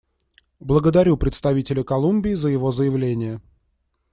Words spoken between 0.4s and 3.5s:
Благодарю представителя Колумбии за его заявление.